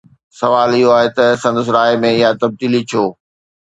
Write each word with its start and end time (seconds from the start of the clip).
سوال 0.39 0.69
اهو 0.75 0.89
آهي 0.97 1.09
ته 1.17 1.25
سندس 1.43 1.67
راءِ 1.75 1.89
۾ 2.05 2.09
اها 2.17 2.29
تبديلي 2.41 2.81
ڇو؟ 2.89 3.03